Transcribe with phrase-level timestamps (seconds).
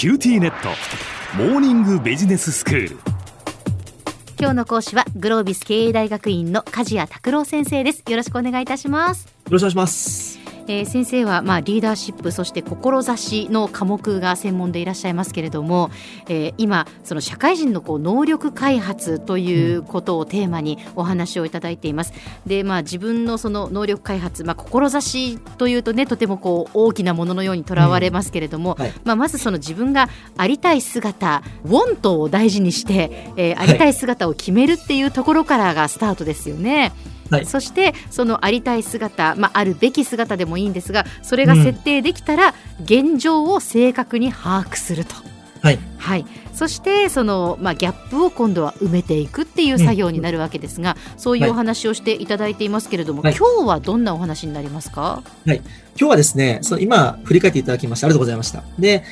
[0.00, 0.70] QTnet。
[1.36, 2.96] モーニングビジネススクール。
[4.38, 8.02] 今日の講師はグロービス経営大学院の梶谷拓郎先生です。
[8.08, 9.26] よろしくお願いいたします。
[9.26, 10.29] よろしくお願いします
[10.66, 15.90] えー、先生は、まあ、リーダーシップそして志の科目が専門でいらっしゃいますけれども、
[16.28, 22.12] えー、今その社会人のこう能力開発ということをテーマにお話をいただいています。
[22.46, 36.80] で、まあ、自分のその能力開発、まあ、志というとねとてもこう大きなもののようにとらわれますけれども、うんはい、まあ、まずその自分がありたい姿ウォントを大事にして、えー、ありたい姿を決めるっていうところからがスタートですよね。
[36.80, 45.14] はいはい、そしてそのありたい姿、まあ、あるべき姿でもいいんですがそれが設定できたら、現状を正確に把握すると。
[45.62, 55.64] はい、はい、そしてその、まあ、ギャップを今度は埋めていくっていう作業になるわけですが、うん、そういうお話をしていただいていますけれども、はい、今日はどんなお話になりますか、はい、今
[55.96, 58.62] 日はですねその今振り返っていただきましてありがとうございました。
[58.78, 59.04] で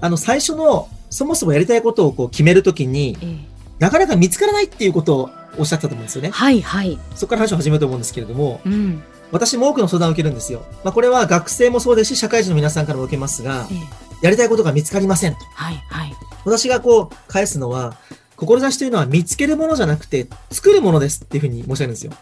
[0.00, 3.56] あの最初のそもそもやりたいことをこう決めるときに、ええ。
[3.78, 6.30] なかなか見つからないっていうことをおっしゃったと思うんですよね。
[6.30, 6.98] はいはい。
[7.14, 9.02] そこから話を始めようと思うんですけれども、うん、
[9.32, 10.64] 私も多くの相談を受けるんですよ。
[10.84, 13.78] まあ、これは学生もそうですし、社会人の皆さんからも受けますが、ええ、
[14.22, 15.38] やりたいことが見つかりませんと。
[15.54, 16.14] はいはい。
[16.44, 17.96] 私がこう返すのは、
[18.36, 22.12] 志というのは見つけるものじゃなくて作るものですっていうふうに申し上げるんですよ。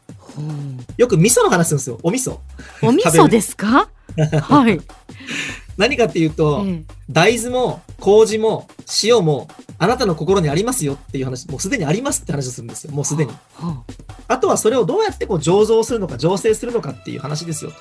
[0.96, 1.98] よく味噌の話するんですよ。
[2.04, 2.38] お味噌。
[2.82, 3.88] お味噌ですか？
[4.16, 4.80] はい。
[5.76, 8.68] 何かっていうと、ええ、大豆も麹も
[9.02, 12.92] 塩もあなたの心にありますよっていう話、もうすでにありますって話をするんですよ。
[12.92, 13.32] もうすでに。
[13.32, 13.82] はあ、
[14.28, 17.76] あとはそれをどうやってこう醸造するのか、醸成するのかっていう話ですよと。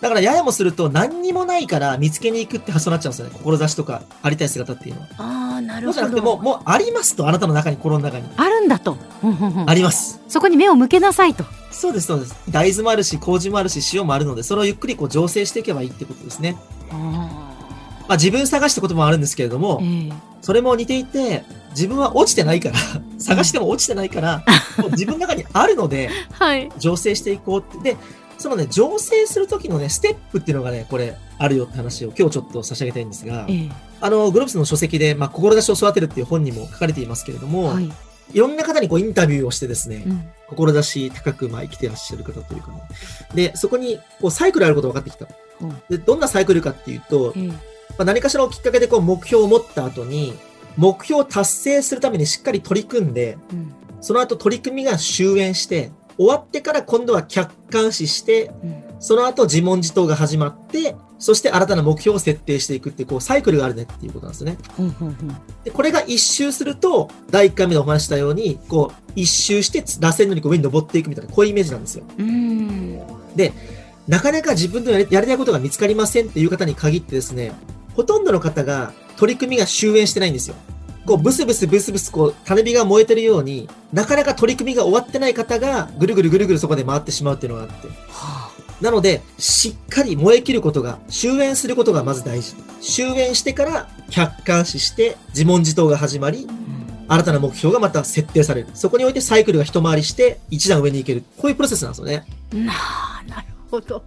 [0.00, 3.34] だからややもすると何にもないから見つけに行くって発想になっちゃうんですよね。
[3.42, 5.06] 志とかありたい姿っていうのは。
[5.16, 6.00] ああ、なるほど。
[6.00, 8.28] そうじゃなくてもう、もうありますと、あなたの中に、心の中に。
[8.36, 8.98] あるんだと。
[9.66, 10.20] あります。
[10.28, 11.44] そこに目を向けなさいと。
[11.70, 12.36] そうです、そうです。
[12.50, 16.56] 大豆もあるし、麹もあるし、塩もあるので、それをゆっくりこう醸成していけばいいってことですね。
[18.08, 22.76] まあ、自分探してこともあるんですけれども、えー、それも似ていて、自分は落ちてないから、
[23.18, 24.44] 探しても落ちてないから、
[24.92, 27.94] 自分の中にあるので、はい、醸成していこうって。
[27.94, 27.96] で、
[28.38, 37.90] そのね、醸成する時のね、ステップっていうのがね、これ、あるよって話を今日ちょっと差し上げたいんですが、えー、あの、グローブスの書籍で、まあ、志を育てるっていう本にも書かれていますけれども、はい、
[38.32, 42.82] いろんな方にこうインタビューをしてですね、うん、志高くまあ生きてらっしゃる方というか、ね、
[43.34, 45.28] で、そこにこうサイクルあることが分かってきた。
[45.60, 45.66] う。
[45.66, 47.34] ん、で、どんなサイクルかっていうと、
[47.98, 50.34] まあ、何かしらのきっかけでこう目標を持った後に、
[50.76, 64.58] 目標を達成するためにしっかり取り組んで、うん、その後取り組みが終焉して、終わってから今度は客観視して、うん、その後自問自答が始まって、そして新たな目標を設定していくっていう、こう、サイクルがあるねっていうことなんですね。
[65.64, 72.04] で、これが一周すると、第1回目でお話したように、こう、一周して、螺旋のにこう上に登っていくみたいな、こういうイメージなんですよ。
[73.34, 73.54] で、
[74.06, 77.52] なかなか自分のやりやりたいことが見つかりませんっていう方に限ってですね、
[77.96, 80.56] ほとんどの方が取り組みが終焉してないんですよ。
[81.06, 87.86] こう、ブスブスブスブス、こう、種火が燃えてるように、なかなか取り組みが終わってない方が、ぐるぐるぐるぐるそこで回ってしまうっていうのがあって。
[87.86, 92.56] はあ、なので、しっかり燃え切ることが、終焉することがまず大事。
[92.80, 96.48] 終焉してから、客観視して、自問自答が始まり、
[97.08, 98.68] 新たな目標がまた設定される。
[98.74, 101.22] そこにおいてサイクルが一回りして、一段上に行ける。
[101.38, 102.26] こういうプロセスなんですよね。
[102.52, 102.72] な
[103.28, 104.02] なるほど。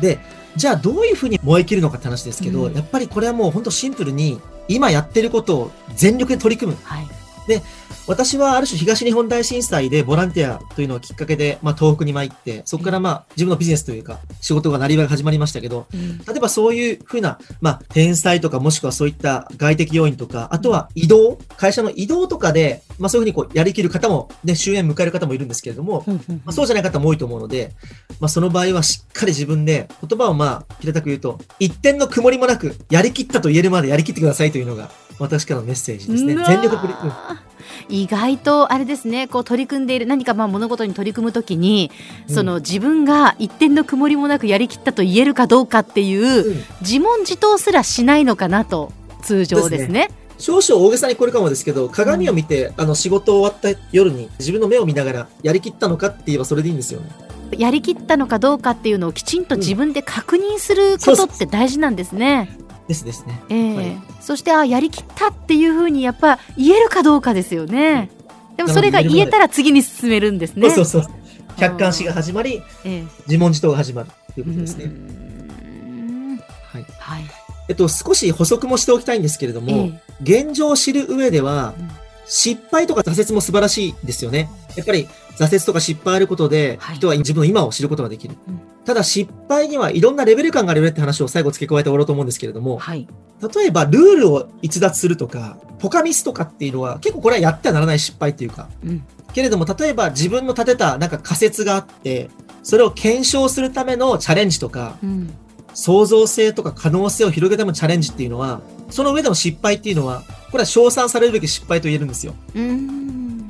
[0.00, 0.18] で、
[0.56, 6.78] じゃあどういうふうに燃え切るのかって話ですけど、うん、やっぱりこれはもう本当シンプルに、今やってることを全力で取り組む。
[6.82, 7.08] はい、
[7.48, 7.62] で、
[8.06, 26.14] 私はある種東日本大震災でボランティアというのをきっかけで、まあ、東北に参って、そこからまあ自分のビジネスというか仕事がなりわいが始まりましたけど、うん、例えばそういうふうな、まあ、天才とかもしくはそういった外的要因とか、あとは移動、会社の移動とかで、まあそういうふうにこうやりきる方も、ね、終焉迎える方もいるんですけれども、ま
[26.46, 27.72] あ、そうじゃない方も多いと思うので、
[28.20, 36.34] まあその場合はしっかり自分で言葉をまあ平たく言うと、一点の曇りもなくやりきったと言えるまでやりきってくださいというのが私からのメッセージですね。
[36.46, 37.12] 全力プリ、うん
[37.88, 41.90] 意外とあれですねこう取り組んでいる何かまあ物事に取り組むときに、
[42.28, 48.92] その自分が一点の曇りもなくやりきったと言えるかどうかっていう、自問自答すらしないのかなと
[49.22, 50.10] 通常ですね。
[50.38, 57.10] 少々大げさにこれかもですけど、鏡を見て、うん、あの仕事終わった夜に自分の目を見ながらやりきったのかって言えばそれでいいんですよね。
[57.56, 62.50] やりきったのかどうかっていうのをきちんと自分で確認することって大事なんですね。
[62.60, 63.40] うんですですね。
[63.50, 68.10] えー、はい、そしてあやりきったっていうふうにやっぱ言えるかどうかですよね。
[68.56, 70.70] でもそれが言えたら次に進めるんですね。
[70.70, 71.12] そうそうそう。
[71.58, 74.92] 客観視が始まり、えー、自問自答が始まるということですね。
[76.72, 76.86] はい。
[76.98, 77.24] はい。
[77.68, 84.48] えっと、少し補足もしておきたいんですけれども、えー、現状を知る上では、うん失敗とか挫折も素晴らしいですよね。
[84.76, 85.08] やっぱり
[85.38, 88.36] 挫折とか失敗あることで、人は自分の今を知ることができる。
[88.88, 93.06] ただ失敗にはいろんなレベル感があるよねって話を最後付け加えて終わろうと思うんですけれども、はい。
[93.54, 99.04] 例えばルールを逸脱するとか、ポカミスとかっていうのは結構これはやってはならない失敗っていうか、うん。
[99.34, 102.30] けれども例えば自分の立てたなんか仮説があって、
[102.62, 105.34] それを検証するためのチャレンジとか、うん。
[105.74, 112.34] 創造性とか可能性を広げるためのチャレンジっていうのは、その上での失敗っていうのは、これは称賛されるべき失敗と言えるんですよ。
[112.54, 113.46] うん。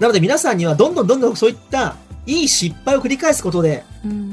[0.00, 1.94] なので皆さんにはどんどんどんどんそういった
[2.26, 4.29] いい失敗を繰り返すことで、うん。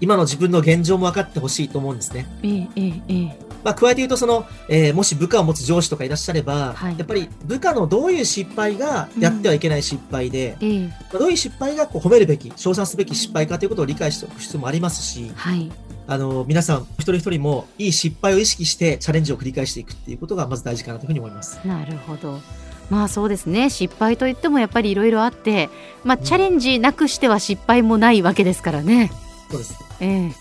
[0.00, 2.26] 今の自分の現状も分かってほしいと思うんですね。
[2.42, 3.50] ええええええ。
[3.62, 10.88] まあ、加えて言うと、その、えーもし部下を持つ上司とかいらっしゃれば、はいやっぱり部下のどういう失敗がやってはいけない失敗で、ええ。
[10.88, 15.70] まあどういう失敗がこう褒めるべき、称賛すべき失敗かということを理解しておく必要もありますし、はい。
[16.06, 21.60] あの、皆さん一人一人もいい失敗を意識してチャレンジを繰り返していくっていうことがまず大事かなというふうに思います。
[21.64, 22.40] なるほど。
[22.90, 25.70] まあそうですね失敗といってもやっぱりいろいろあって、
[26.02, 29.12] まあ、チャレンジなくしては失敗もないわけですからね。
[29.48, 29.89] そうです。
[30.00, 30.32] え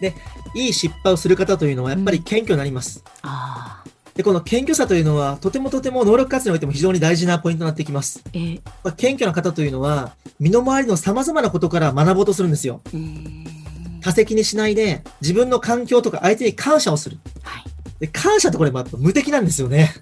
[0.00, 0.14] え
[0.54, 3.02] いい失敗をする方というのはやっぱり謙虚になります。
[3.22, 3.86] ああ
[4.16, 8.24] で、この謙虚さというのはとてもとても能力活用においても非常に大事なポイントになってきます。
[8.32, 12.80] ええまあ、謙虚な方というのは身の回りの様々なことから学ぼうとするんですよ。
[12.86, 13.44] うーん
[14.00, 17.18] 多責にしないで自分の環境とか相手に感謝をする。
[17.42, 17.65] はい
[18.00, 19.94] で感謝ってこれもやっぱ無敵なんですよね。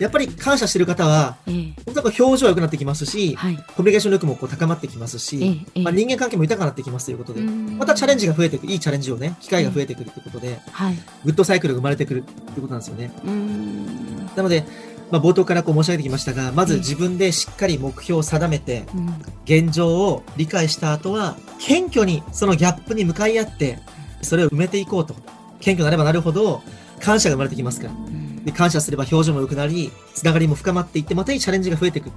[0.00, 1.74] やっぱり感謝してる方は、ええ。
[1.86, 3.56] 本当表情が良くなってきますし、はい。
[3.56, 10.94] コミュニケーション力もこう高まってきますし、えまあ、人間関係も豊かになってきますということで、ままたチャレンジが増えていく、いいチャレンジをね、機会が増えてくるということで、はい。
[11.24, 13.12] グッドサイクルが生まれてくるということなんですよね。
[14.36, 14.64] なので、
[15.10, 19.14] まあ、冒頭からこう申し上げてきましたが、まずええ自分でしっかり目標を定めて、うん。
[19.44, 23.78] 現状を理解した後は、謙虚にそのギャップに向かい合って、
[24.20, 25.14] それを埋めていこうと。
[25.60, 26.62] 謙虚になればなるほど、
[26.98, 27.92] 感謝が生まれてきますから。
[27.92, 32.10] うんで感謝すれば表情も良くなり、つながりも深まっていって、またいいチャレンジが増えていく。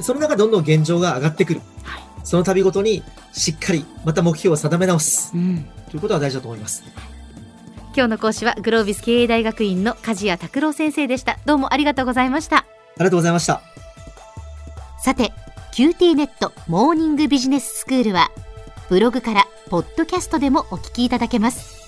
[0.00, 1.60] その中でどんどん現状が上がってくる。
[1.82, 3.02] はいその度ごとに、
[3.32, 5.32] しっかり、また目標を定め直す。
[5.34, 6.84] うんということは大事だと思います。
[7.96, 12.64] 今日の講師はグロービス経営大学院の梶谷拓郎先生でしたどうもありがとうございましたあ
[12.98, 13.62] りがとうございました。
[15.02, 15.32] さて
[15.72, 18.30] QT ネットモーニングビジネススクールは
[18.88, 21.78] ブログからポッドキャストでもお聞きいただけます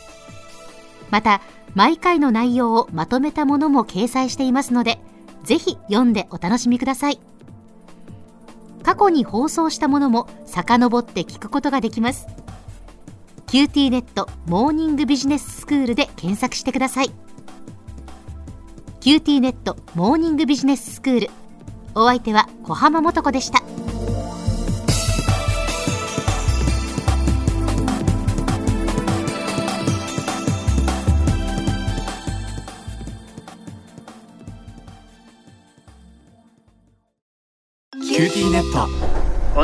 [1.10, 1.40] また
[1.74, 4.98] 毎回の内容をまとめたものも掲載していますので
[5.44, 7.20] ぜひ読んでお楽しみください。
[8.82, 12.26] 過去に放送したものも遡って聞くことができます。
[13.46, 17.10] QT ネットモーニングビジネススクールで検索してください。
[19.00, 21.30] QT ネットモーニングビジネススクール。
[21.94, 23.62] お相手は小浜もとこでした。